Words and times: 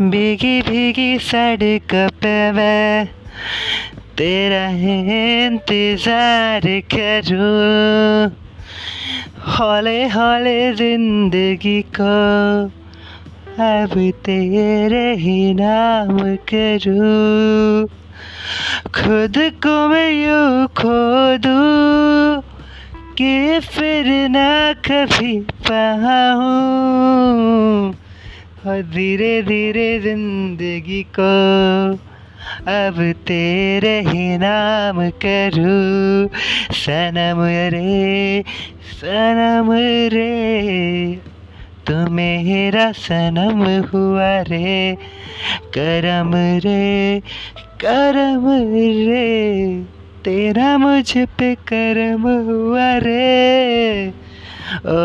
भीगी 0.00 0.60
भीगी 0.62 1.18
सड़क 1.18 1.94
पे 2.22 2.52
मैं 2.52 3.06
तेरा 4.18 4.66
इंतज़ार 4.68 6.62
करूँ। 6.94 8.30
हौले 9.48 10.00
हौले 10.08 10.72
ज़िंदगी 10.72 11.80
को 12.00 12.14
अब 13.62 13.94
तेरे 14.24 15.06
ही 15.14 15.54
नाम 15.54 16.18
करूँ। 16.52 17.86
खुद 18.94 19.34
को 19.62 19.88
मैं 19.88 20.10
यूँ 20.12 20.66
खो 20.66 20.98
दूँ। 21.38 21.71
कि 23.18 23.60
फिर 23.60 24.06
ना 24.30 24.72
कभी 24.86 25.38
पाऊँ। 25.68 26.52
और 28.66 28.82
धीरे 28.94 29.42
धीरे 29.42 29.88
ज़िंदगी 30.00 31.02
को 31.18 31.32
अब 32.72 33.00
तेरे 33.26 33.98
ही 34.00 34.38
नाम 34.38 35.00
करूँ। 35.24 36.28
सनम 36.74 37.40
रे 37.74 38.44
सनम 38.92 39.72
रे, 40.12 40.32
तू 41.86 41.94
मेरा 42.14 42.90
सनम 42.92 43.62
हुआ 43.88 44.32
रे। 44.48 44.96
करम 45.76 46.32
रे 46.64 47.20
करम 47.84 48.46
रे। 48.68 49.30
तेरा 50.24 50.76
मुझ 50.78 51.12
पे 51.38 51.54
करम 51.68 52.26
हुआ 52.48 52.88
रे 53.04 54.12
ओ, 54.86 54.98